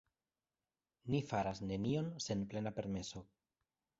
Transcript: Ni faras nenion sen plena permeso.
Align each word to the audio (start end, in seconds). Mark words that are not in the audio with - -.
Ni 1.15 1.19
faras 1.33 1.61
nenion 1.73 2.09
sen 2.27 2.41
plena 2.53 2.75
permeso. 2.79 3.23